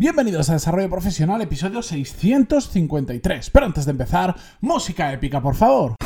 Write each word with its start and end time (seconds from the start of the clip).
Bienvenidos 0.00 0.48
a 0.48 0.52
Desarrollo 0.52 0.88
Profesional, 0.88 1.42
episodio 1.42 1.82
653. 1.82 3.50
Pero 3.50 3.66
antes 3.66 3.84
de 3.84 3.90
empezar, 3.90 4.32
música 4.60 5.12
épica, 5.12 5.42
por 5.42 5.56
favor. 5.56 5.96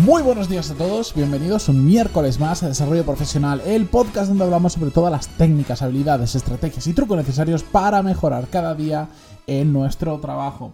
Muy 0.00 0.22
buenos 0.22 0.48
días 0.48 0.72
a 0.72 0.74
todos, 0.74 1.14
bienvenidos 1.14 1.68
un 1.68 1.86
miércoles 1.86 2.40
más 2.40 2.64
a 2.64 2.68
Desarrollo 2.68 3.04
Profesional, 3.04 3.62
el 3.64 3.86
podcast 3.86 4.26
donde 4.26 4.42
hablamos 4.42 4.72
sobre 4.72 4.90
todas 4.90 5.12
las 5.12 5.28
técnicas, 5.28 5.82
habilidades, 5.82 6.34
estrategias 6.34 6.88
y 6.88 6.94
trucos 6.94 7.16
necesarios 7.16 7.62
para 7.62 8.02
mejorar 8.02 8.48
cada 8.48 8.74
día 8.74 9.08
en 9.46 9.72
nuestro 9.72 10.18
trabajo. 10.18 10.72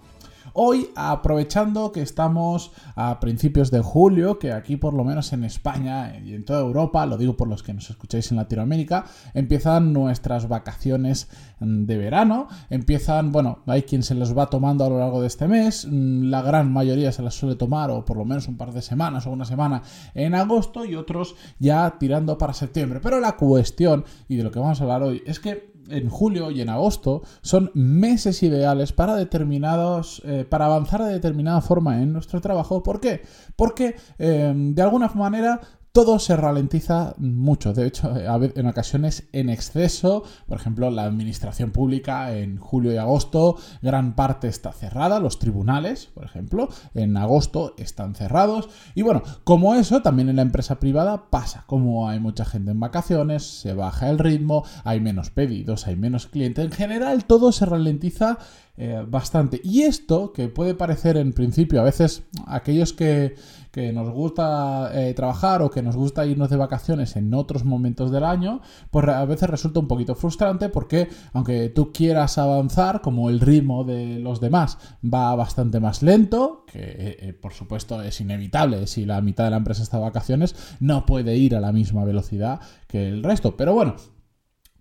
Hoy, 0.54 0.90
aprovechando 0.96 1.92
que 1.92 2.02
estamos 2.02 2.72
a 2.94 3.20
principios 3.20 3.70
de 3.70 3.80
julio, 3.80 4.38
que 4.38 4.52
aquí 4.52 4.76
por 4.76 4.92
lo 4.92 5.02
menos 5.02 5.32
en 5.32 5.44
España 5.44 6.18
y 6.18 6.34
en 6.34 6.44
toda 6.44 6.60
Europa, 6.60 7.06
lo 7.06 7.16
digo 7.16 7.36
por 7.36 7.48
los 7.48 7.62
que 7.62 7.72
nos 7.72 7.88
escucháis 7.88 8.30
en 8.30 8.36
Latinoamérica, 8.36 9.06
empiezan 9.32 9.94
nuestras 9.94 10.48
vacaciones 10.48 11.28
de 11.60 11.96
verano, 11.96 12.48
empiezan, 12.68 13.32
bueno, 13.32 13.60
hay 13.66 13.82
quien 13.82 14.02
se 14.02 14.14
los 14.14 14.36
va 14.36 14.50
tomando 14.50 14.84
a 14.84 14.90
lo 14.90 14.98
largo 14.98 15.22
de 15.22 15.28
este 15.28 15.48
mes, 15.48 15.86
la 15.90 16.42
gran 16.42 16.70
mayoría 16.70 17.12
se 17.12 17.22
las 17.22 17.34
suele 17.34 17.56
tomar 17.56 17.90
o 17.90 18.04
por 18.04 18.18
lo 18.18 18.26
menos 18.26 18.46
un 18.46 18.58
par 18.58 18.72
de 18.72 18.82
semanas 18.82 19.26
o 19.26 19.30
una 19.30 19.46
semana 19.46 19.82
en 20.14 20.34
agosto 20.34 20.84
y 20.84 20.96
otros 20.96 21.34
ya 21.58 21.96
tirando 21.98 22.36
para 22.36 22.52
septiembre. 22.52 23.00
Pero 23.02 23.20
la 23.20 23.36
cuestión, 23.36 24.04
y 24.28 24.36
de 24.36 24.44
lo 24.44 24.50
que 24.50 24.58
vamos 24.58 24.80
a 24.80 24.84
hablar 24.84 25.02
hoy, 25.02 25.22
es 25.24 25.40
que 25.40 25.71
en 25.92 26.08
julio 26.08 26.50
y 26.50 26.60
en 26.60 26.68
agosto 26.68 27.22
son 27.42 27.70
meses 27.74 28.42
ideales 28.42 28.92
para 28.92 29.14
determinados, 29.14 30.22
eh, 30.24 30.44
para 30.48 30.66
avanzar 30.66 31.02
de 31.04 31.12
determinada 31.12 31.60
forma 31.60 32.02
en 32.02 32.12
nuestro 32.12 32.40
trabajo. 32.40 32.82
¿Por 32.82 33.00
qué? 33.00 33.22
Porque 33.56 33.96
eh, 34.18 34.52
de 34.54 34.82
alguna 34.82 35.08
manera 35.14 35.60
todo 35.92 36.18
se 36.18 36.36
ralentiza 36.36 37.14
mucho, 37.18 37.74
de 37.74 37.86
hecho, 37.86 38.14
en 38.16 38.66
ocasiones 38.66 39.28
en 39.32 39.50
exceso. 39.50 40.24
Por 40.46 40.58
ejemplo, 40.58 40.90
la 40.90 41.04
administración 41.04 41.70
pública 41.70 42.34
en 42.34 42.56
julio 42.56 42.92
y 42.92 42.96
agosto, 42.96 43.56
gran 43.82 44.14
parte 44.14 44.48
está 44.48 44.72
cerrada, 44.72 45.20
los 45.20 45.38
tribunales, 45.38 46.06
por 46.06 46.24
ejemplo, 46.24 46.70
en 46.94 47.16
agosto 47.18 47.74
están 47.76 48.14
cerrados. 48.14 48.70
Y 48.94 49.02
bueno, 49.02 49.22
como 49.44 49.74
eso, 49.74 50.00
también 50.00 50.30
en 50.30 50.36
la 50.36 50.42
empresa 50.42 50.80
privada 50.80 51.28
pasa, 51.28 51.64
como 51.66 52.08
hay 52.08 52.18
mucha 52.20 52.46
gente 52.46 52.70
en 52.70 52.80
vacaciones, 52.80 53.42
se 53.42 53.74
baja 53.74 54.08
el 54.08 54.18
ritmo, 54.18 54.64
hay 54.84 54.98
menos 54.98 55.28
pedidos, 55.28 55.86
hay 55.86 55.96
menos 55.96 56.26
clientes. 56.26 56.64
En 56.64 56.72
general, 56.72 57.26
todo 57.26 57.52
se 57.52 57.66
ralentiza 57.66 58.38
eh, 58.82 59.04
bastante. 59.06 59.60
Y 59.62 59.82
esto, 59.82 60.32
que 60.32 60.48
puede 60.48 60.74
parecer 60.74 61.16
en 61.16 61.32
principio 61.32 61.80
a 61.80 61.84
veces 61.84 62.24
aquellos 62.46 62.92
que 62.92 63.34
que 63.72 63.90
nos 63.92 64.10
gusta 64.10 64.90
eh, 64.92 65.14
trabajar 65.14 65.62
o 65.62 65.70
que 65.70 65.82
nos 65.82 65.96
gusta 65.96 66.26
irnos 66.26 66.50
de 66.50 66.56
vacaciones 66.56 67.16
en 67.16 67.32
otros 67.32 67.64
momentos 67.64 68.12
del 68.12 68.22
año, 68.22 68.60
pues 68.90 69.08
a 69.08 69.24
veces 69.24 69.48
resulta 69.48 69.80
un 69.80 69.88
poquito 69.88 70.14
frustrante 70.14 70.68
porque 70.68 71.08
aunque 71.32 71.70
tú 71.70 71.90
quieras 71.90 72.36
avanzar, 72.36 73.00
como 73.00 73.30
el 73.30 73.40
ritmo 73.40 73.84
de 73.84 74.18
los 74.18 74.40
demás 74.40 74.78
va 75.02 75.34
bastante 75.34 75.80
más 75.80 76.02
lento, 76.02 76.64
que 76.70 77.16
eh, 77.18 77.32
por 77.32 77.54
supuesto 77.54 78.02
es 78.02 78.20
inevitable 78.20 78.86
si 78.86 79.06
la 79.06 79.22
mitad 79.22 79.44
de 79.44 79.50
la 79.50 79.56
empresa 79.56 79.82
está 79.82 79.96
de 79.96 80.04
vacaciones, 80.04 80.54
no 80.78 81.06
puede 81.06 81.36
ir 81.36 81.56
a 81.56 81.60
la 81.60 81.72
misma 81.72 82.04
velocidad 82.04 82.60
que 82.86 83.08
el 83.08 83.22
resto. 83.22 83.56
Pero 83.56 83.72
bueno, 83.72 83.96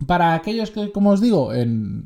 para 0.06 0.34
aquellos 0.34 0.70
que, 0.70 0.92
como 0.92 1.10
os 1.10 1.20
digo, 1.20 1.50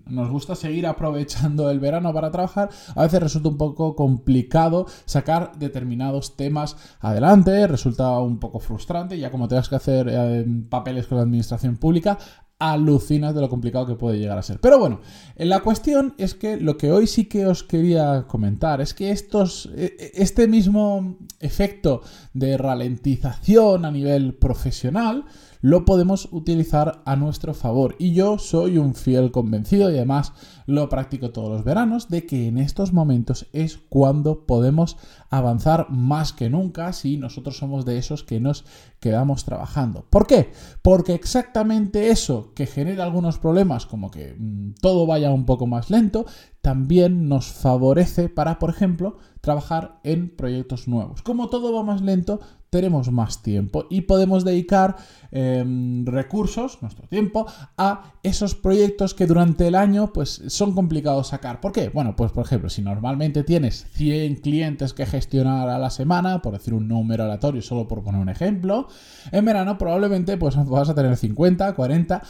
nos 0.06 0.30
gusta 0.30 0.54
seguir 0.54 0.86
aprovechando 0.86 1.70
el 1.70 1.80
verano 1.80 2.12
para 2.12 2.30
trabajar, 2.30 2.70
a 2.94 3.02
veces 3.02 3.22
resulta 3.22 3.48
un 3.48 3.58
poco 3.58 3.94
complicado 3.94 4.86
sacar 5.04 5.52
determinados 5.58 6.36
temas 6.36 6.76
adelante, 7.00 7.66
resulta 7.66 8.18
un 8.18 8.38
poco 8.38 8.60
frustrante, 8.60 9.18
ya 9.18 9.30
como 9.30 9.48
tengas 9.48 9.68
que 9.68 9.76
hacer 9.76 10.08
eh, 10.10 10.44
papeles 10.68 11.06
con 11.06 11.18
la 11.18 11.22
administración 11.22 11.76
pública, 11.76 12.18
alucinas 12.58 13.34
de 13.34 13.40
lo 13.42 13.50
complicado 13.50 13.86
que 13.86 13.96
puede 13.96 14.18
llegar 14.18 14.38
a 14.38 14.42
ser. 14.42 14.60
Pero 14.60 14.78
bueno, 14.78 15.00
la 15.36 15.60
cuestión 15.60 16.14
es 16.16 16.34
que 16.34 16.56
lo 16.56 16.78
que 16.78 16.90
hoy 16.90 17.06
sí 17.06 17.26
que 17.26 17.46
os 17.46 17.62
quería 17.62 18.24
comentar 18.26 18.80
es 18.80 18.94
que 18.94 19.10
estos, 19.10 19.66
e, 19.74 19.96
e, 19.98 20.12
este 20.14 20.48
mismo 20.48 21.16
efecto 21.40 22.02
de 22.32 22.56
ralentización 22.56 23.84
a 23.84 23.90
nivel 23.90 24.34
profesional, 24.34 25.26
lo 25.60 25.84
podemos 25.84 26.28
utilizar 26.32 27.02
a 27.04 27.16
nuestro 27.16 27.54
favor. 27.54 27.96
Y 27.98 28.12
yo 28.12 28.38
soy 28.38 28.78
un 28.78 28.94
fiel 28.94 29.30
convencido 29.30 29.90
y 29.90 29.96
además 29.96 30.32
lo 30.66 30.88
practico 30.88 31.30
todos 31.30 31.50
los 31.50 31.64
veranos 31.64 32.08
de 32.08 32.26
que 32.26 32.48
en 32.48 32.58
estos 32.58 32.92
momentos 32.92 33.46
es 33.52 33.78
cuando 33.88 34.46
podemos 34.46 34.96
avanzar 35.30 35.90
más 35.90 36.32
que 36.32 36.50
nunca 36.50 36.92
si 36.92 37.16
nosotros 37.16 37.56
somos 37.56 37.84
de 37.84 37.98
esos 37.98 38.22
que 38.22 38.40
nos 38.40 38.64
quedamos 39.00 39.44
trabajando. 39.44 40.06
¿Por 40.10 40.26
qué? 40.26 40.52
Porque 40.82 41.14
exactamente 41.14 42.10
eso 42.10 42.52
que 42.54 42.66
genera 42.66 43.04
algunos 43.04 43.38
problemas 43.38 43.86
como 43.86 44.10
que 44.10 44.34
mm, 44.38 44.74
todo 44.80 45.06
vaya 45.06 45.30
un 45.30 45.46
poco 45.46 45.66
más 45.66 45.90
lento, 45.90 46.26
también 46.62 47.28
nos 47.28 47.46
favorece 47.46 48.28
para, 48.28 48.58
por 48.58 48.70
ejemplo, 48.70 49.18
trabajar 49.40 50.00
en 50.02 50.34
proyectos 50.34 50.88
nuevos. 50.88 51.22
Como 51.22 51.48
todo 51.48 51.72
va 51.72 51.84
más 51.84 52.00
lento, 52.00 52.40
tenemos 52.70 53.10
más 53.10 53.42
tiempo 53.42 53.86
y 53.90 54.02
podemos 54.02 54.44
dedicar 54.44 54.96
em, 55.30 56.04
recursos, 56.04 56.82
nuestro 56.82 57.06
tiempo, 57.08 57.46
a 57.76 58.14
esos 58.22 58.54
proyectos 58.54 59.14
que 59.14 59.26
durante 59.26 59.68
el 59.68 59.74
año 59.74 60.12
pues 60.12 60.42
son 60.48 60.74
complicados 60.74 61.28
sacar. 61.28 61.60
¿Por 61.60 61.72
qué? 61.72 61.88
Bueno, 61.88 62.16
pues 62.16 62.32
por 62.32 62.44
ejemplo, 62.44 62.68
si 62.68 62.82
normalmente 62.82 63.44
tienes 63.44 63.86
100 63.92 64.36
clientes 64.36 64.92
que 64.92 65.06
gestionar 65.06 65.68
a 65.68 65.78
la 65.78 65.90
semana, 65.90 66.42
por 66.42 66.52
decir 66.52 66.74
un 66.74 66.88
número 66.88 67.24
aleatorio, 67.24 67.62
solo 67.62 67.88
por 67.88 68.02
poner 68.02 68.20
un 68.20 68.28
ejemplo, 68.28 68.88
en 69.32 69.44
verano 69.44 69.78
probablemente 69.78 70.36
pues 70.36 70.56
vas 70.66 70.88
a 70.88 70.94
tener 70.94 71.16
50, 71.16 71.74
40 71.74 72.22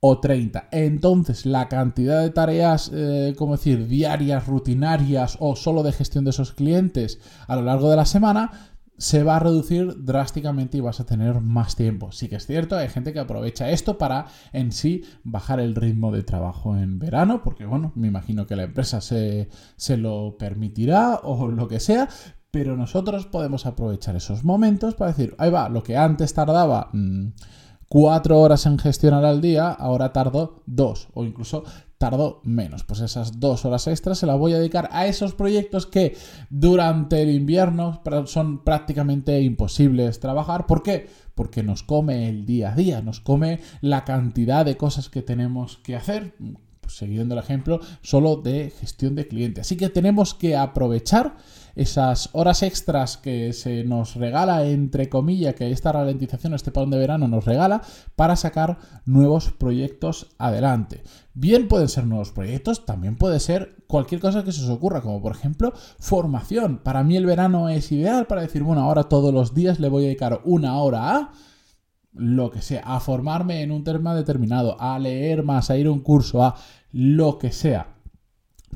o 0.00 0.20
30. 0.20 0.68
Entonces, 0.70 1.44
la 1.44 1.68
cantidad 1.68 2.22
de 2.22 2.30
tareas, 2.30 2.90
eh, 2.94 3.34
como 3.36 3.56
decir, 3.56 3.88
diarias, 3.88 4.46
rutinarias 4.46 5.36
o 5.40 5.56
solo 5.56 5.82
de 5.82 5.92
gestión 5.92 6.24
de 6.24 6.30
esos 6.30 6.52
clientes 6.52 7.18
a 7.46 7.56
lo 7.56 7.62
largo 7.62 7.90
de 7.90 7.96
la 7.96 8.04
semana 8.04 8.67
se 8.98 9.22
va 9.22 9.36
a 9.36 9.38
reducir 9.38 10.04
drásticamente 10.04 10.76
y 10.76 10.80
vas 10.80 11.00
a 11.00 11.06
tener 11.06 11.40
más 11.40 11.76
tiempo. 11.76 12.12
Sí 12.12 12.28
que 12.28 12.36
es 12.36 12.46
cierto, 12.46 12.76
hay 12.76 12.88
gente 12.88 13.12
que 13.12 13.20
aprovecha 13.20 13.70
esto 13.70 13.96
para 13.96 14.26
en 14.52 14.72
sí 14.72 15.04
bajar 15.22 15.60
el 15.60 15.74
ritmo 15.74 16.12
de 16.12 16.24
trabajo 16.24 16.76
en 16.76 16.98
verano, 16.98 17.42
porque 17.42 17.64
bueno, 17.64 17.92
me 17.94 18.08
imagino 18.08 18.46
que 18.46 18.56
la 18.56 18.64
empresa 18.64 19.00
se, 19.00 19.48
lo 19.96 20.36
permitirá 20.36 21.20
o 21.22 21.48
lo 21.48 21.68
que 21.68 21.80
sea, 21.80 22.08
pero 22.50 22.76
nosotros 22.76 23.26
podemos 23.26 23.66
aprovechar 23.66 24.16
esos 24.16 24.44
momentos 24.44 24.94
para 24.94 25.12
decir, 25.12 25.34
ahí 25.38 25.50
va, 25.50 25.68
lo 25.68 25.82
que 25.82 25.96
antes 25.96 26.34
tardaba... 26.34 26.90
Mm, 26.92 27.28
cuatro 27.88 28.40
horas 28.40 28.66
en 28.66 28.78
gestionar 28.78 29.24
al 29.24 29.40
día, 29.40 29.70
ahora 29.70 30.12
tardo 30.12 30.62
dos 30.66 31.08
o 31.14 31.24
incluso 31.24 31.64
tardo 31.98 32.40
menos. 32.44 32.84
Pues 32.84 33.00
esas 33.00 33.40
dos 33.40 33.64
horas 33.64 33.86
extras 33.88 34.18
se 34.18 34.26
las 34.26 34.38
voy 34.38 34.52
a 34.52 34.58
dedicar 34.58 34.88
a 34.92 35.06
esos 35.06 35.34
proyectos 35.34 35.86
que 35.86 36.16
durante 36.48 37.22
el 37.22 37.30
invierno 37.30 38.00
son 38.26 38.64
prácticamente 38.64 39.40
imposibles 39.40 40.20
trabajar. 40.20 40.66
¿Por 40.66 40.82
qué? 40.82 41.08
Porque 41.34 41.62
nos 41.62 41.82
come 41.82 42.28
el 42.28 42.46
día 42.46 42.72
a 42.72 42.76
día, 42.76 43.02
nos 43.02 43.20
come 43.20 43.60
la 43.80 44.04
cantidad 44.04 44.64
de 44.64 44.76
cosas 44.76 45.08
que 45.08 45.22
tenemos 45.22 45.78
que 45.78 45.96
hacer. 45.96 46.34
Pues, 46.88 46.96
siguiendo 46.96 47.34
el 47.34 47.40
ejemplo, 47.40 47.80
solo 48.00 48.36
de 48.36 48.70
gestión 48.70 49.14
de 49.14 49.28
clientes. 49.28 49.66
Así 49.66 49.76
que 49.76 49.90
tenemos 49.90 50.32
que 50.32 50.56
aprovechar 50.56 51.36
esas 51.76 52.30
horas 52.32 52.62
extras 52.62 53.18
que 53.18 53.52
se 53.52 53.84
nos 53.84 54.14
regala, 54.14 54.64
entre 54.64 55.10
comillas, 55.10 55.54
que 55.54 55.70
esta 55.70 55.92
ralentización, 55.92 56.54
este 56.54 56.70
parón 56.70 56.88
de 56.88 56.96
verano 56.96 57.28
nos 57.28 57.44
regala, 57.44 57.82
para 58.16 58.36
sacar 58.36 58.78
nuevos 59.04 59.52
proyectos 59.52 60.28
adelante. 60.38 61.02
Bien 61.34 61.68
pueden 61.68 61.88
ser 61.88 62.06
nuevos 62.06 62.32
proyectos, 62.32 62.86
también 62.86 63.16
puede 63.16 63.38
ser 63.38 63.76
cualquier 63.86 64.22
cosa 64.22 64.42
que 64.42 64.52
se 64.52 64.64
os 64.64 64.70
ocurra, 64.70 65.02
como 65.02 65.20
por 65.20 65.32
ejemplo 65.32 65.74
formación. 65.98 66.78
Para 66.78 67.04
mí 67.04 67.18
el 67.18 67.26
verano 67.26 67.68
es 67.68 67.92
ideal 67.92 68.26
para 68.26 68.40
decir, 68.40 68.62
bueno, 68.62 68.80
ahora 68.80 69.04
todos 69.04 69.34
los 69.34 69.52
días 69.52 69.78
le 69.78 69.90
voy 69.90 70.04
a 70.04 70.06
dedicar 70.06 70.40
una 70.46 70.78
hora 70.78 71.16
a 71.16 71.32
lo 72.12 72.50
que 72.50 72.62
sea, 72.62 72.82
a 72.84 73.00
formarme 73.00 73.62
en 73.62 73.72
un 73.72 73.84
tema 73.84 74.14
determinado, 74.14 74.80
a 74.80 74.98
leer 74.98 75.42
más, 75.42 75.70
a 75.70 75.76
ir 75.76 75.86
a 75.86 75.92
un 75.92 76.00
curso, 76.00 76.42
a 76.42 76.56
lo 76.92 77.38
que 77.38 77.52
sea. 77.52 77.98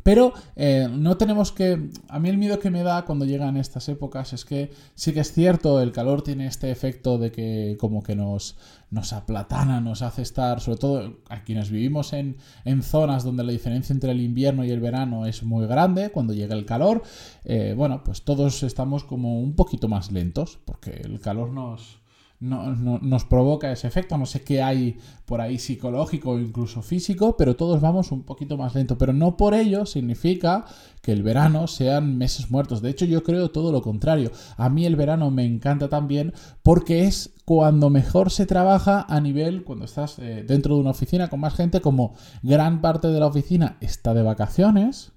Pero 0.02 0.32
eh, 0.56 0.88
no 0.90 1.17
tenemos 1.17 1.52
que... 1.52 1.90
A 2.08 2.19
mí 2.19 2.29
el 2.29 2.38
miedo 2.38 2.58
que 2.58 2.70
me 2.70 2.82
da 2.82 3.05
cuando 3.05 3.25
llegan 3.25 3.56
estas 3.56 3.88
épocas 3.88 4.32
es 4.32 4.44
que 4.44 4.73
sí 4.94 5.12
que 5.12 5.20
es 5.20 5.32
cierto, 5.32 5.81
el 5.81 5.93
calor 5.93 6.23
tiene 6.23 6.46
este 6.46 6.70
efecto 6.70 7.19
de 7.19 7.31
que 7.31 7.76
como 7.79 8.02
que 8.02 8.17
nos, 8.17 8.56
nos 8.90 9.12
aplatana, 9.12 9.81
nos 9.81 10.02
hace 10.02 10.23
estar, 10.23 10.61
sobre 10.61 10.79
todo 10.79 11.20
a 11.29 11.44
quienes 11.44 11.70
vivimos 11.70 12.14
en, 12.14 12.37
en, 12.64 12.82
zonas 12.82 13.23
donde 13.23 13.44
la 13.44 13.52
diferencia 13.52 13.93
entre 13.93 14.12
el 14.12 14.23
invierno 14.23 14.64
y 14.64 14.70
el 14.70 14.81
verano 14.81 15.26
es 15.26 15.43
muy 15.43 15.67
grande, 15.67 16.11
cuando 16.11 16.32
llega 16.32 16.56
el 16.56 16.67
calor, 16.67 17.02
eh, 17.44 17.75
bueno, 17.76 18.02
pues 18.02 18.23
todos 18.23 18.62
estamos 18.62 19.05
como 19.05 19.40
un 19.40 19.55
poquito 19.55 19.88
más 19.88 20.11
lentos, 20.11 20.58
porque 20.64 20.90
el 20.90 21.20
calor 21.20 21.50
nos 21.50 22.02
nos 22.43 23.25
provoca 23.25 23.71
ese 23.71 23.87
efecto. 23.87 24.19
No 24.19 24.27
sé 24.27 24.43
qué 24.43 24.62
hay 24.62 24.99
por 25.25 25.41
ahí 25.41 25.59
psicológico 25.59 26.33
o 26.33 26.39
incluso 26.39 26.83
físico, 26.83 27.37
pero 27.37 27.56
todos 27.56 27.81
vamos 27.81 28.11
un 28.11 28.25
poquito 28.25 28.56
más 28.56 28.75
lento. 28.75 28.99
Pero 28.99 29.12
no 29.12 29.37
por 29.37 29.55
ello 29.55 29.87
significa 29.87 30.65
que 31.00 31.12
el 31.12 31.23
verano 31.23 31.69
sean 31.69 32.19
meses 32.19 32.50
muertos. 32.50 32.83
De 32.83 32.91
hecho, 32.91 33.05
yo 33.05 33.23
creo 33.23 33.50
todo 33.50 33.71
lo 33.71 33.81
contrario. 33.81 34.33
A 34.56 34.69
mí 34.69 34.85
el 34.87 34.97
verano 34.97 35.31
me 35.31 35.44
encanta 35.44 35.89
también 35.89 36.33
porque 36.62 37.05
es 37.05 37.33
cuando 37.44 37.91
mejor 37.91 38.31
se 38.31 38.47
trabaja 38.47 39.06
a 39.09 39.21
nivel, 39.21 39.65
cuando 39.65 39.85
estás 39.85 40.19
eh, 40.19 40.44
dentro 40.47 40.75
de 40.75 40.81
una 40.81 40.91
oficina 40.91 41.29
con 41.29 41.41
más 41.41 41.55
gente, 41.55 41.81
como 41.81 42.15
gran 42.43 42.81
parte 42.81 43.09
de 43.09 43.21
la 43.21 43.27
oficina 43.27 43.77
está 43.81 44.15
de 44.15 44.23
vacaciones 44.23 45.12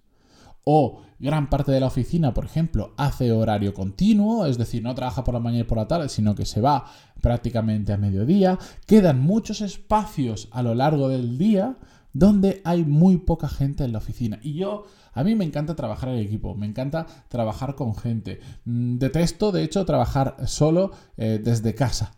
o 0.65 1.01
gran 1.19 1.49
parte 1.49 1.71
de 1.71 1.79
la 1.79 1.87
oficina, 1.87 2.33
por 2.33 2.45
ejemplo, 2.45 2.93
hace 2.97 3.31
horario 3.31 3.73
continuo, 3.73 4.45
es 4.45 4.57
decir, 4.57 4.83
no 4.83 4.93
trabaja 4.93 5.23
por 5.23 5.33
la 5.33 5.39
mañana 5.39 5.61
y 5.61 5.67
por 5.67 5.77
la 5.77 5.87
tarde, 5.87 6.09
sino 6.09 6.35
que 6.35 6.45
se 6.45 6.59
va 6.59 6.85
prácticamente 7.21 7.93
a 7.93 7.97
mediodía, 7.97 8.59
quedan 8.85 9.21
muchos 9.21 9.61
espacios 9.61 10.49
a 10.51 10.61
lo 10.61 10.75
largo 10.75 11.07
del 11.07 11.37
día 11.37 11.77
donde 12.13 12.61
hay 12.63 12.85
muy 12.85 13.17
poca 13.17 13.47
gente 13.49 13.83
en 13.83 13.91
la 13.91 13.97
oficina. 13.97 14.39
Y 14.41 14.53
yo, 14.53 14.85
a 15.13 15.23
mí 15.23 15.35
me 15.35 15.43
encanta 15.43 15.75
trabajar 15.75 16.09
en 16.09 16.19
equipo, 16.19 16.55
me 16.55 16.65
encanta 16.65 17.05
trabajar 17.27 17.75
con 17.75 17.95
gente. 17.95 18.39
Mm, 18.63 18.97
detesto, 18.97 19.51
de 19.51 19.63
hecho, 19.63 19.85
trabajar 19.85 20.37
solo 20.47 20.91
eh, 21.17 21.41
desde 21.43 21.75
casa. 21.75 22.13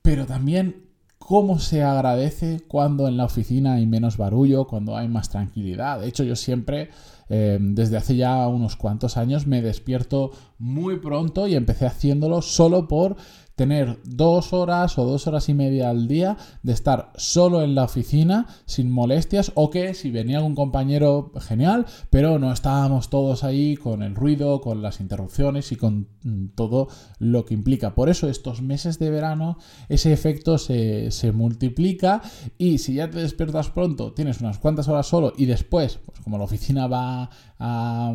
Pero 0.00 0.26
también 0.26 0.86
cómo 1.18 1.58
se 1.58 1.82
agradece 1.82 2.60
cuando 2.68 3.08
en 3.08 3.16
la 3.16 3.24
oficina 3.24 3.74
hay 3.74 3.86
menos 3.86 4.16
barullo, 4.16 4.66
cuando 4.66 4.96
hay 4.96 5.08
más 5.08 5.28
tranquilidad. 5.28 6.00
De 6.00 6.08
hecho, 6.08 6.24
yo 6.24 6.36
siempre 6.36 6.90
Em, 7.28 7.74
desde 7.74 7.96
hace 7.96 8.16
ya 8.16 8.46
unos 8.46 8.76
cuantos 8.76 9.16
años 9.16 9.46
me 9.48 9.60
despierto 9.60 10.30
muy 10.58 11.00
pronto 11.00 11.48
y 11.48 11.56
empecé 11.56 11.86
haciéndolo 11.86 12.40
solo 12.40 12.86
por 12.86 13.16
tener 13.56 13.98
dos 14.04 14.52
horas 14.52 14.98
o 14.98 15.04
dos 15.04 15.26
horas 15.26 15.48
y 15.48 15.54
media 15.54 15.88
al 15.88 16.06
día 16.06 16.36
de 16.62 16.74
estar 16.74 17.10
solo 17.16 17.62
en 17.62 17.74
la 17.74 17.84
oficina 17.84 18.46
sin 18.66 18.90
molestias 18.90 19.50
o 19.54 19.70
que 19.70 19.94
si 19.94 20.10
venía 20.10 20.38
algún 20.38 20.54
compañero 20.54 21.32
genial, 21.40 21.86
pero 22.10 22.38
no 22.38 22.52
estábamos 22.52 23.08
todos 23.08 23.44
ahí 23.44 23.76
con 23.76 24.02
el 24.02 24.14
ruido, 24.14 24.60
con 24.60 24.82
las 24.82 25.00
interrupciones 25.00 25.72
y 25.72 25.76
con 25.76 26.08
mm, 26.22 26.48
todo 26.54 26.88
lo 27.18 27.46
que 27.46 27.54
implica. 27.54 27.94
Por 27.94 28.10
eso 28.10 28.28
estos 28.28 28.60
meses 28.60 28.98
de 28.98 29.10
verano 29.10 29.56
ese 29.88 30.12
efecto 30.12 30.58
se, 30.58 31.10
se 31.10 31.32
multiplica 31.32 32.20
y 32.58 32.76
si 32.78 32.94
ya 32.94 33.10
te 33.10 33.20
despiertas 33.20 33.70
pronto, 33.70 34.12
tienes 34.12 34.40
unas 34.42 34.58
cuantas 34.58 34.86
horas 34.88 35.06
solo 35.06 35.32
y 35.34 35.46
después, 35.46 35.98
pues 36.04 36.20
como 36.20 36.36
la 36.36 36.44
oficina 36.44 36.86
va 36.88 37.30
a, 37.58 38.14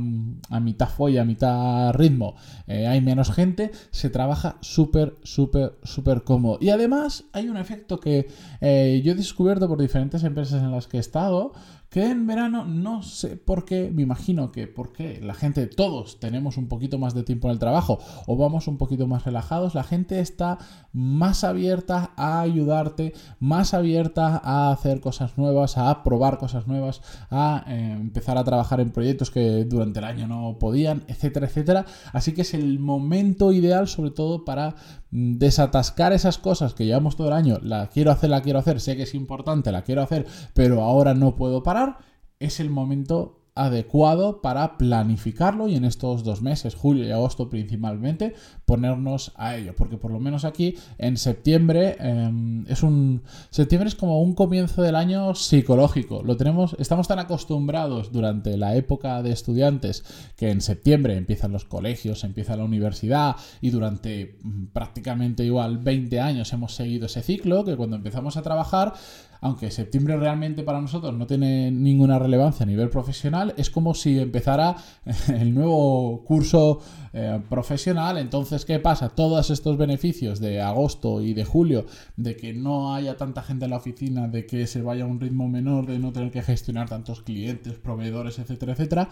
mitad 0.62 0.90
folla, 0.90 1.22
a 1.22 1.26
mitad 1.26 1.94
ritmo, 1.94 2.36
eh, 2.68 2.88
hay 2.88 3.02
menos 3.02 3.32
gente, 3.32 3.72
se 3.92 4.10
trabaja 4.10 4.58
súper, 4.62 5.16
súper, 5.24 5.78
súper 5.84 6.24
cómodo. 6.24 6.58
Y 6.62 6.70
además 6.70 7.26
hay 7.34 7.50
un 7.50 7.58
efecto 7.58 8.00
que 8.00 8.28
eh, 8.62 9.02
yo 9.04 9.14
he 9.14 9.16
descubierto 9.16 9.68
por 9.68 9.82
diferentes 9.82 10.24
empresas 10.24 10.62
en 10.62 10.72
las 10.72 10.88
que 10.88 10.98
he 10.98 11.00
estado, 11.00 11.54
que 11.92 12.06
en 12.06 12.26
verano 12.26 12.64
no 12.64 13.04
sé 13.04 13.36
por 13.36 13.66
qué, 13.66 13.92
me 13.94 14.04
imagino 14.04 14.54
que 14.54 14.66
porque 14.66 15.20
la 15.22 15.34
gente, 15.34 15.68
todos 15.68 16.22
tenemos 16.22 16.56
un 16.56 16.70
poquito 16.70 16.98
más 16.98 17.14
de 17.14 17.24
tiempo 17.24 17.50
en 17.50 17.52
el 17.52 17.60
trabajo 17.60 18.00
o 18.28 18.38
vamos 18.38 18.70
un 18.70 18.78
poquito 18.78 19.08
más 19.08 19.26
relajados, 19.26 19.76
la 19.76 19.84
gente 19.84 20.22
está 20.22 20.58
más 20.94 21.44
abierta 21.44 22.14
a 22.16 22.40
ayudarte, 22.40 23.14
más 23.42 23.74
abierta 23.74 24.40
a 24.42 24.72
hacer 24.72 25.02
cosas 25.02 25.38
nuevas, 25.38 25.78
a 25.78 26.02
probar 26.02 26.38
cosas 26.38 26.66
nuevas, 26.66 27.02
a 27.30 27.66
eh, 27.68 27.98
empezar 28.00 28.38
a 28.38 28.46
trabajar 28.46 28.80
en 28.80 28.92
proyectos 28.92 29.30
que 29.30 29.66
durante 29.66 30.00
el 30.00 30.06
año 30.06 30.28
no 30.28 30.58
podían, 30.60 31.04
etcétera, 31.10 31.48
etcétera. 31.48 31.86
Así 32.14 32.32
que 32.32 32.44
es 32.44 32.54
el 32.54 32.80
momento 32.80 33.52
ideal 33.52 33.90
sobre 33.90 34.12
todo 34.12 34.46
para 34.46 34.76
desatascar 35.12 36.14
esas 36.14 36.38
cosas 36.38 36.74
que 36.74 36.86
llevamos 36.86 37.16
todo 37.16 37.28
el 37.28 37.34
año, 37.34 37.60
la 37.62 37.90
quiero 37.90 38.12
hacer, 38.12 38.30
la 38.30 38.42
quiero 38.42 38.60
hacer, 38.60 38.80
sé 38.80 38.96
que 38.96 39.04
es 39.04 39.14
importante, 39.14 39.72
la 39.72 39.84
quiero 39.84 40.02
hacer, 40.02 40.26
pero 40.54 40.82
ahora 40.82 41.14
no 41.14 41.36
puedo 41.36 41.64
parar 41.64 41.98
es 42.42 42.60
el 42.60 42.72
momento 42.72 43.41
adecuado 43.54 44.42
para 44.42 44.78
planificarlo 44.78 45.68
y 45.68 45.76
en 45.76 45.84
estos 45.84 46.24
dos 46.24 46.42
meses, 46.42 46.74
julio 46.74 47.06
y 47.06 47.12
agosto 47.12 47.50
principalmente, 47.50 48.34
ponernos 48.66 49.34
a 49.36 49.58
ello. 49.58 49.76
Porque 49.76 49.98
por 49.98 50.12
lo 50.12 50.20
menos 50.20 50.46
aquí 50.46 50.76
en 50.98 51.18
septiembre 51.18 51.98
em, 52.00 52.66
es 52.68 52.82
un. 52.84 53.24
Septiembre 53.50 53.90
es 53.90 53.96
como 53.96 54.22
un 54.22 54.36
comienzo 54.36 54.82
del 54.82 54.96
año 54.96 55.36
psicológico. 55.36 56.24
Lo 56.24 56.38
tenemos. 56.38 56.76
Estamos 56.80 57.08
tan 57.08 57.20
acostumbrados 57.20 58.12
durante 58.12 58.56
la 58.58 58.76
época 58.76 59.22
de 59.22 59.32
estudiantes 59.32 60.04
que 60.38 60.50
en 60.50 60.62
septiembre 60.62 61.18
empiezan 61.18 61.52
los 61.52 61.66
colegios, 61.66 62.24
empieza 62.24 62.56
la 62.56 62.64
universidad 62.64 63.36
y 63.60 63.70
durante 63.70 64.38
mm, 64.42 64.68
prácticamente 64.68 65.44
igual 65.44 65.78
20 65.78 66.20
años 66.22 66.54
hemos 66.54 66.74
seguido 66.74 67.08
ese 67.08 67.22
ciclo 67.22 67.66
que 67.66 67.76
cuando 67.76 67.98
empezamos 67.98 68.38
a 68.38 68.42
trabajar 68.42 68.94
aunque 69.42 69.72
septiembre 69.72 70.16
realmente 70.18 70.62
para 70.64 70.80
nosotros 70.80 71.16
no 71.16 71.26
tiene 71.26 71.72
ninguna 71.72 72.20
relevancia 72.20 72.64
a 72.64 72.68
nivel 72.68 72.90
profesional, 72.90 73.56
es 73.58 73.72
como 73.72 73.96
si 73.96 74.20
empezara 74.20 74.76
el 75.28 75.54
nuevo 75.54 76.24
curso 76.24 76.80
eh, 77.12 77.42
profesional. 77.50 78.20
Entonces, 78.20 78.66
¿qué 78.66 78.80
pasa? 78.80 79.10
Todos 79.10 79.50
estos 79.50 79.78
beneficios 79.78 80.40
de 80.40 80.62
agosto 80.62 81.22
y 81.22 81.34
de 81.34 81.44
julio, 81.44 81.88
de 82.16 82.38
que 82.38 82.54
no 82.54 82.94
haya 82.94 83.18
tanta 83.18 83.42
gente 83.42 83.66
en 83.66 83.72
la 83.72 83.78
oficina, 83.78 84.28
de 84.28 84.46
que 84.46 84.68
se 84.68 84.84
vaya 84.84 85.06
a 85.06 85.08
un 85.08 85.20
ritmo 85.20 85.50
menor, 85.50 85.88
de 85.88 85.98
no 85.98 86.14
tener 86.14 86.32
que 86.32 86.44
gestionar 86.44 86.88
tantos 86.88 87.22
clientes, 87.22 87.74
proveedores, 87.74 88.38
etcétera, 88.38 88.74
etcétera 88.74 89.10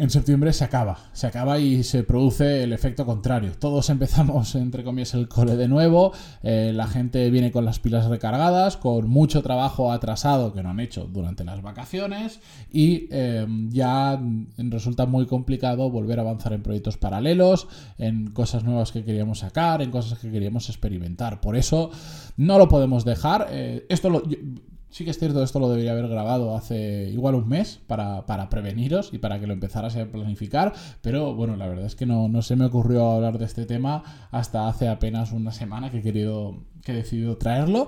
en 0.00 0.08
septiembre 0.08 0.54
se 0.54 0.64
acaba, 0.64 0.98
se 1.12 1.26
acaba 1.26 1.58
y 1.58 1.84
se 1.84 2.04
produce 2.04 2.62
el 2.62 2.72
efecto 2.72 3.04
contrario. 3.04 3.52
Todos 3.58 3.90
empezamos, 3.90 4.54
entre 4.54 4.82
comillas, 4.82 5.12
el 5.12 5.28
cole 5.28 5.56
de 5.56 5.68
nuevo, 5.68 6.12
eh, 6.42 6.72
la 6.74 6.86
gente 6.86 7.28
viene 7.28 7.52
con 7.52 7.66
las 7.66 7.80
pilas 7.80 8.06
recargadas, 8.06 8.78
con 8.78 9.10
mucho 9.10 9.42
trabajo 9.42 9.92
atrasado 9.92 10.54
que 10.54 10.62
no 10.62 10.70
han 10.70 10.80
hecho 10.80 11.04
durante 11.04 11.44
las 11.44 11.60
vacaciones 11.60 12.40
y 12.72 13.08
em, 13.10 13.70
ya 13.70 14.18
resulta 14.56 15.04
muy 15.04 15.26
complicado 15.26 15.90
volver 15.90 16.18
a 16.18 16.22
avanzar 16.22 16.54
en 16.54 16.62
proyectos 16.62 16.96
paralelos, 16.96 17.68
en 17.98 18.30
cosas 18.30 18.64
nuevas 18.64 18.92
que 18.92 19.04
queríamos 19.04 19.40
sacar, 19.40 19.82
en 19.82 19.90
cosas 19.90 20.18
que 20.18 20.30
queríamos 20.30 20.70
experimentar. 20.70 21.42
Por 21.42 21.56
eso 21.56 21.90
no 22.38 22.56
lo 22.56 22.70
podemos 22.70 23.04
dejar. 23.04 23.48
Eh, 23.50 23.84
esto 23.90 24.08
lo, 24.08 24.22
Sí 24.90 25.04
que 25.04 25.10
es 25.10 25.18
cierto, 25.18 25.42
esto 25.42 25.60
lo 25.60 25.68
debería 25.68 25.92
haber 25.92 26.08
grabado 26.08 26.56
hace 26.56 27.08
igual 27.10 27.36
un 27.36 27.48
mes 27.48 27.80
para, 27.86 28.26
preveniros 28.50 29.10
y 29.12 29.18
para 29.18 29.38
que 29.38 29.46
lo 29.46 29.52
empezaras 29.52 29.96
a 29.96 30.06
planificar, 30.06 30.72
pero 31.00 31.32
bueno, 31.34 31.56
la 31.56 31.68
verdad 31.68 31.86
es 31.86 31.94
que 31.94 32.06
no, 32.06 32.28
no 32.28 32.42
se 32.42 32.56
me 32.56 32.64
ocurrió 32.64 33.12
hablar 33.12 33.38
de 33.38 33.44
este 33.44 33.66
tema 33.66 34.28
hasta 34.32 34.68
hace 34.68 34.88
apenas 34.88 35.30
una 35.30 35.52
semana 35.52 35.90
que 35.90 35.98
he 35.98 36.02
querido, 36.02 36.64
que 36.82 36.90
he 36.90 36.96
decidido 36.96 37.36
traerlo. 37.36 37.86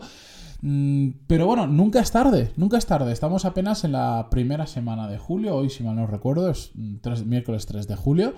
Mm, 0.60 1.08
pero 1.26 1.46
bueno, 1.46 1.66
nunca 1.66 1.98
es 1.98 2.12
tarde, 2.12 2.52
nunca 2.56 2.78
es 2.78 2.86
tarde. 2.86 3.12
Estamos 3.12 3.44
apenas 3.44 3.82
en 3.82 3.92
la 3.92 4.28
primera 4.30 4.68
semana 4.68 5.08
de 5.08 5.18
julio, 5.18 5.56
hoy 5.56 5.70
si 5.70 5.82
mal 5.82 5.96
no 5.96 6.06
recuerdo, 6.06 6.50
es 6.50 6.70
miércoles 6.76 7.66
3 7.66 7.88
de 7.88 7.96
julio. 7.96 8.34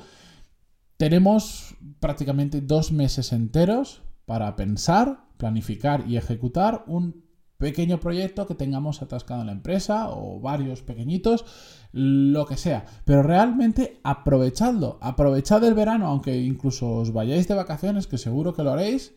Tenemos 0.96 1.76
prácticamente 2.00 2.62
dos 2.62 2.92
meses 2.92 3.32
enteros 3.32 4.02
para 4.24 4.56
pensar, 4.56 5.26
planificar 5.36 6.04
y 6.08 6.16
ejecutar 6.16 6.84
un 6.86 7.24
pequeño 7.58 8.00
proyecto 8.00 8.46
que 8.46 8.54
tengamos 8.54 9.02
atascado 9.02 9.40
en 9.40 9.46
la 9.46 9.52
empresa 9.52 10.10
o 10.10 10.40
varios 10.40 10.82
pequeñitos, 10.82 11.44
lo 11.92 12.46
que 12.46 12.56
sea. 12.56 12.86
Pero 13.04 13.22
realmente 13.22 14.00
aprovechadlo, 14.02 14.98
aprovechad 15.00 15.62
el 15.64 15.74
verano, 15.74 16.08
aunque 16.08 16.36
incluso 16.36 16.90
os 16.90 17.12
vayáis 17.12 17.48
de 17.48 17.54
vacaciones, 17.54 18.06
que 18.06 18.18
seguro 18.18 18.54
que 18.54 18.62
lo 18.62 18.72
haréis. 18.72 19.14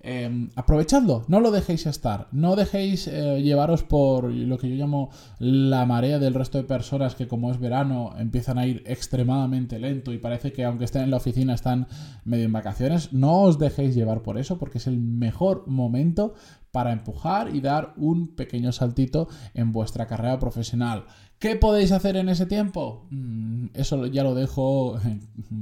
Em, 0.00 0.50
aprovechadlo, 0.54 1.24
no 1.26 1.40
lo 1.40 1.50
dejéis 1.50 1.84
estar, 1.86 2.28
no 2.30 2.54
dejéis 2.54 3.08
eh, 3.08 3.42
llevaros 3.42 3.82
por 3.82 4.30
lo 4.30 4.56
que 4.56 4.68
yo 4.68 4.76
llamo 4.76 5.10
la 5.40 5.86
marea 5.86 6.20
del 6.20 6.34
resto 6.34 6.56
de 6.56 6.62
personas 6.62 7.16
que 7.16 7.26
como 7.26 7.50
es 7.50 7.58
verano 7.58 8.14
empiezan 8.16 8.58
a 8.58 8.66
ir 8.66 8.84
extremadamente 8.86 9.80
lento 9.80 10.12
y 10.12 10.18
parece 10.18 10.52
que 10.52 10.64
aunque 10.64 10.84
estén 10.84 11.02
en 11.02 11.10
la 11.10 11.16
oficina 11.16 11.52
están 11.52 11.88
medio 12.24 12.44
en 12.44 12.52
vacaciones, 12.52 13.12
no 13.12 13.42
os 13.42 13.58
dejéis 13.58 13.96
llevar 13.96 14.22
por 14.22 14.38
eso 14.38 14.56
porque 14.56 14.78
es 14.78 14.86
el 14.86 14.98
mejor 14.98 15.66
momento 15.66 16.34
para 16.78 16.92
empujar 16.92 17.56
y 17.56 17.60
dar 17.60 17.92
un 17.96 18.36
pequeño 18.36 18.70
saltito 18.70 19.26
en 19.52 19.72
vuestra 19.72 20.06
carrera 20.06 20.38
profesional. 20.38 21.06
¿Qué 21.40 21.56
podéis 21.56 21.90
hacer 21.90 22.16
en 22.16 22.28
ese 22.28 22.46
tiempo? 22.46 23.08
Mm, 23.10 23.70
eso 23.74 24.06
ya 24.06 24.22
lo 24.22 24.36
dejo 24.36 24.96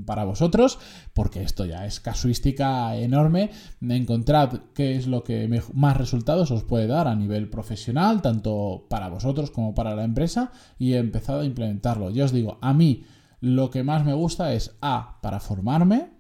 para 0.05 0.25
vosotros, 0.25 0.79
porque 1.15 1.43
esto 1.43 1.65
ya 1.65 1.87
es 1.87 2.01
casuística 2.01 2.95
enorme. 2.97 3.51
Encontrad 3.81 4.61
qué 4.75 4.97
es 4.97 5.07
lo 5.07 5.25
que 5.25 5.49
más 5.73 5.97
resultados 5.97 6.51
os 6.51 6.65
puede 6.65 6.87
dar 6.87 7.09
a 7.09 7.17
nivel 7.17 7.49
profesional, 7.49 8.21
tanto 8.21 8.85
para 8.91 9.09
vosotros 9.09 9.51
como 9.51 9.75
para 9.75 9.97
la 9.97 10.05
empresa, 10.05 10.53
y 10.79 10.93
empezad 10.93 11.41
a 11.41 11.47
implementarlo. 11.47 12.11
Ya 12.11 12.27
os 12.27 12.33
digo, 12.33 12.59
a 12.61 12.75
mí 12.75 13.05
lo 13.41 13.71
que 13.71 13.85
más 13.85 14.05
me 14.05 14.13
gusta 14.13 14.53
es 14.53 14.77
A, 14.83 15.19
para 15.23 15.41
formarme, 15.41 16.11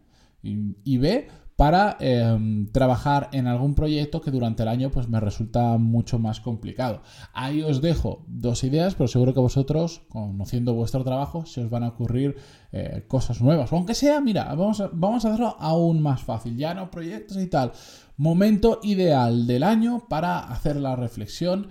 y 0.43 0.97
B, 0.97 1.29
para 1.57 1.97
em, 2.01 2.67
trabajar 2.71 3.31
en 3.33 3.47
algún 3.47 3.75
proyecto 3.75 4.21
que 4.21 4.31
durante 4.31 4.63
el 4.63 4.69
año 4.69 4.91
pues 4.91 5.09
me 5.09 5.21
resulta 5.21 5.79
mucho 5.79 6.19
más 6.19 6.41
complicado. 6.41 7.01
Ahí 7.33 7.63
os 7.63 7.81
dejo 7.81 8.25
dos 8.29 8.63
ideas, 8.63 8.95
pero 8.95 9.09
seguro 9.09 9.33
que 9.33 9.41
vosotros, 9.41 10.03
conociendo 10.11 10.75
vuestro 10.75 11.03
trabajo, 11.03 11.47
se 11.47 11.63
os 11.63 11.71
van 11.71 11.83
a 11.85 11.89
ocurrir 11.89 12.37
eh, 12.73 13.05
cosas 13.09 13.41
nuevas. 13.41 13.73
aunque 13.73 13.95
sea, 13.95 14.21
mira, 14.21 14.45
vamos 14.55 14.81
a, 14.81 14.91
vamos 14.93 15.25
a 15.25 15.29
hacerlo 15.29 15.57
aún 15.59 16.03
más 16.03 16.23
fácil, 16.23 16.59
ya 16.59 16.75
no 16.75 16.91
proyectos 16.91 17.39
y 17.39 17.47
tal. 17.47 17.73
Momento 18.19 18.81
ideal 18.83 19.47
del 19.47 19.63
año 19.63 20.05
para 20.09 20.41
hacer 20.41 20.77
la 20.77 20.95
reflexión 20.95 21.69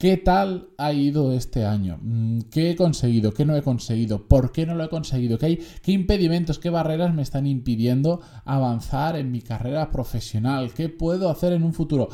¿Qué 0.00 0.16
tal 0.16 0.68
ha 0.78 0.92
ido 0.92 1.32
este 1.32 1.64
año? 1.64 1.98
Mm, 2.00 2.42
¿Qué 2.52 2.70
he 2.70 2.76
conseguido? 2.76 3.34
¿Qué 3.34 3.44
no 3.44 3.56
he 3.56 3.62
conseguido? 3.62 4.28
¿Por 4.28 4.52
qué 4.52 4.64
no 4.64 4.76
lo 4.76 4.84
he 4.84 4.88
conseguido? 4.88 5.38
¿Qué, 5.38 5.46
hay, 5.46 5.56
qué 5.82 5.90
impedimentos, 5.90 6.60
qué 6.60 6.70
barreras 6.70 7.12
me 7.12 7.22
están 7.22 7.48
impidiendo 7.48 8.20
avanzar 8.44 9.16
en 9.16 9.32
mi 9.32 9.40
carrera 9.40 9.90
profesional? 9.90 10.72
¿Qué 10.72 10.88
puedo 10.88 11.28
hacer 11.28 11.52
en 11.52 11.64
un 11.64 11.74
futuro? 11.74 12.08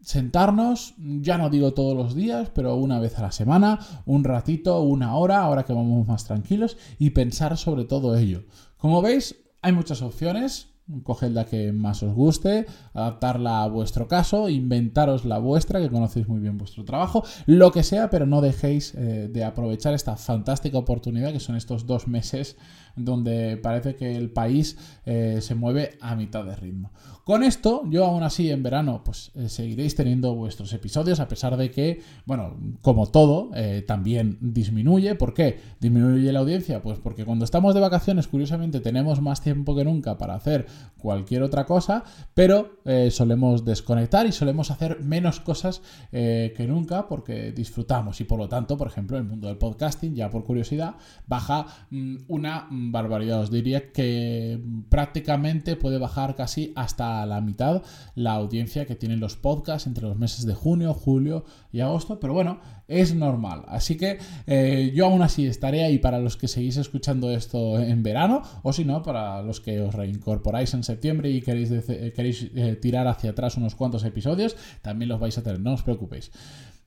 sentarnos, 0.00 0.94
ya 0.96 1.38
no 1.38 1.50
digo 1.50 1.74
todos 1.74 1.94
los 1.94 2.14
días, 2.14 2.50
pero 2.54 2.76
una 2.76 2.98
vez 2.98 3.18
a 3.18 3.22
la 3.22 3.32
semana, 3.32 3.78
un 4.06 4.24
ratito, 4.24 4.80
una 4.80 5.16
hora, 5.16 5.40
ahora 5.40 5.64
que 5.64 5.74
vamos 5.74 6.06
más 6.06 6.24
tranquilos, 6.24 6.76
y 6.98 7.10
pensar 7.10 7.58
sobre 7.58 7.84
todo 7.84 8.16
ello. 8.16 8.44
Como 8.78 9.02
veis, 9.02 9.36
hay 9.60 9.72
muchas 9.72 10.00
opciones, 10.00 10.68
Coged 11.02 11.32
la 11.32 11.44
que 11.44 11.72
más 11.72 12.02
os 12.02 12.14
guste, 12.14 12.66
adaptarla 12.94 13.62
a 13.62 13.68
vuestro 13.68 14.08
caso, 14.08 14.48
inventaros 14.48 15.24
la 15.26 15.38
vuestra, 15.38 15.80
que 15.80 15.90
conocéis 15.90 16.28
muy 16.28 16.40
bien 16.40 16.56
vuestro 16.56 16.84
trabajo, 16.84 17.24
lo 17.46 17.70
que 17.72 17.82
sea, 17.82 18.08
pero 18.08 18.24
no 18.24 18.40
dejéis 18.40 18.94
eh, 18.94 19.28
de 19.30 19.44
aprovechar 19.44 19.92
esta 19.92 20.16
fantástica 20.16 20.78
oportunidad 20.78 21.32
que 21.32 21.40
son 21.40 21.56
estos 21.56 21.86
dos 21.86 22.08
meses 22.08 22.56
donde 22.96 23.56
parece 23.58 23.94
que 23.94 24.16
el 24.16 24.30
país 24.30 24.76
eh, 25.06 25.38
se 25.40 25.54
mueve 25.54 25.98
a 26.00 26.16
mitad 26.16 26.44
de 26.44 26.56
ritmo. 26.56 26.90
Con 27.22 27.44
esto, 27.44 27.82
yo 27.88 28.06
aún 28.06 28.22
así 28.22 28.50
en 28.50 28.62
verano, 28.62 29.02
pues 29.04 29.30
eh, 29.34 29.48
seguiréis 29.48 29.94
teniendo 29.94 30.34
vuestros 30.34 30.72
episodios, 30.72 31.20
a 31.20 31.28
pesar 31.28 31.56
de 31.56 31.70
que, 31.70 32.00
bueno, 32.24 32.56
como 32.82 33.06
todo, 33.06 33.50
también 33.86 34.38
disminuye. 34.40 35.14
¿Por 35.14 35.34
qué? 35.34 35.60
¿Disminuye 35.78 36.32
la 36.32 36.40
audiencia? 36.40 36.82
Pues 36.82 36.98
porque 36.98 37.24
cuando 37.24 37.44
estamos 37.44 37.74
de 37.74 37.80
vacaciones, 37.80 38.26
curiosamente, 38.26 38.80
tenemos 38.80 39.20
más 39.20 39.42
tiempo 39.42 39.76
que 39.76 39.84
nunca 39.84 40.16
para 40.18 40.34
hacer 40.34 40.66
cualquier 40.98 41.42
otra 41.42 41.64
cosa, 41.64 42.04
pero 42.34 42.80
eh, 42.84 43.10
solemos 43.10 43.64
desconectar 43.64 44.26
y 44.26 44.32
solemos 44.32 44.70
hacer 44.70 45.00
menos 45.00 45.40
cosas 45.40 45.80
eh, 46.12 46.52
que 46.56 46.66
nunca 46.66 47.06
porque 47.06 47.52
disfrutamos 47.52 48.20
y 48.20 48.24
por 48.24 48.38
lo 48.38 48.48
tanto, 48.48 48.76
por 48.76 48.88
ejemplo, 48.88 49.16
el 49.16 49.24
mundo 49.24 49.48
del 49.48 49.56
podcasting, 49.56 50.14
ya 50.14 50.28
por 50.28 50.44
curiosidad, 50.44 50.96
baja 51.26 51.66
mm, 51.90 52.16
una 52.28 52.66
barbaridad. 52.70 53.40
Os 53.40 53.50
diría 53.50 53.92
que 53.92 54.60
prácticamente 54.88 55.76
puede 55.76 55.98
bajar 55.98 56.34
casi 56.34 56.72
hasta 56.74 57.24
la 57.26 57.40
mitad 57.40 57.82
la 58.14 58.32
audiencia 58.32 58.86
que 58.86 58.96
tienen 58.96 59.20
los 59.20 59.36
podcasts 59.36 59.86
entre 59.86 60.06
los 60.06 60.18
meses 60.18 60.46
de 60.46 60.54
junio, 60.54 60.94
julio 60.94 61.44
y 61.72 61.80
agosto, 61.80 62.18
pero 62.18 62.32
bueno, 62.32 62.60
es 62.88 63.14
normal. 63.14 63.64
Así 63.68 63.96
que 63.96 64.18
eh, 64.46 64.92
yo 64.94 65.06
aún 65.06 65.22
así 65.22 65.46
estaré 65.46 65.84
ahí 65.84 65.98
para 65.98 66.18
los 66.18 66.36
que 66.36 66.48
seguís 66.48 66.78
escuchando 66.78 67.30
esto 67.30 67.78
en 67.78 68.02
verano 68.02 68.42
o 68.62 68.72
si 68.72 68.84
no, 68.84 69.02
para 69.02 69.42
los 69.42 69.60
que 69.60 69.80
os 69.80 69.94
reincorporáis 69.94 70.67
en 70.74 70.84
septiembre 70.84 71.30
y 71.30 71.40
queréis, 71.40 71.70
eh, 71.70 72.12
queréis 72.14 72.48
eh, 72.54 72.76
tirar 72.80 73.06
hacia 73.06 73.30
atrás 73.30 73.56
unos 73.56 73.74
cuantos 73.74 74.04
episodios, 74.04 74.56
también 74.82 75.08
los 75.08 75.20
vais 75.20 75.36
a 75.38 75.42
tener, 75.42 75.60
no 75.60 75.74
os 75.74 75.82
preocupéis. 75.82 76.30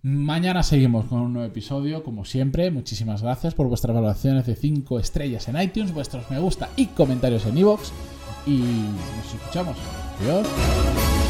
Mañana 0.03 0.63
seguimos 0.63 1.05
con 1.05 1.19
un 1.19 1.33
nuevo 1.33 1.47
episodio, 1.47 2.03
como 2.03 2.25
siempre. 2.25 2.71
Muchísimas 2.71 3.21
gracias 3.21 3.53
por 3.53 3.67
vuestras 3.67 3.93
valoraciones 3.93 4.47
de 4.47 4.55
5 4.55 4.99
estrellas 4.99 5.47
en 5.47 5.61
iTunes, 5.61 5.93
vuestros 5.93 6.29
me 6.31 6.39
gusta 6.39 6.69
y 6.75 6.87
comentarios 6.87 7.45
en 7.45 7.57
iVoox. 7.59 7.91
Y 8.47 8.57
nos 8.57 9.33
escuchamos. 9.35 9.77
Adiós. 10.21 11.20